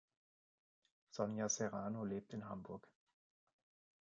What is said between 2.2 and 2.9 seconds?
in Hamburg.